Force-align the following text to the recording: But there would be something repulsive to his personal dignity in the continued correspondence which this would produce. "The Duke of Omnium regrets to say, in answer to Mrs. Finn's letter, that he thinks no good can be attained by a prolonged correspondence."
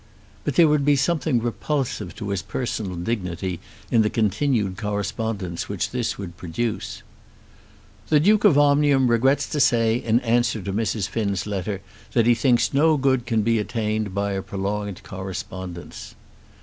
But 0.43 0.55
there 0.55 0.67
would 0.67 0.83
be 0.83 0.95
something 0.95 1.39
repulsive 1.39 2.15
to 2.15 2.29
his 2.29 2.41
personal 2.41 2.95
dignity 2.95 3.59
in 3.91 4.01
the 4.01 4.09
continued 4.09 4.75
correspondence 4.75 5.69
which 5.69 5.91
this 5.91 6.17
would 6.17 6.37
produce. 6.37 7.03
"The 8.09 8.19
Duke 8.19 8.43
of 8.43 8.57
Omnium 8.57 9.11
regrets 9.11 9.47
to 9.49 9.59
say, 9.59 9.97
in 9.97 10.19
answer 10.21 10.59
to 10.63 10.73
Mrs. 10.73 11.07
Finn's 11.07 11.45
letter, 11.45 11.81
that 12.13 12.25
he 12.25 12.33
thinks 12.33 12.73
no 12.73 12.97
good 12.97 13.27
can 13.27 13.43
be 13.43 13.59
attained 13.59 14.15
by 14.15 14.31
a 14.31 14.41
prolonged 14.41 15.03
correspondence." 15.03 16.15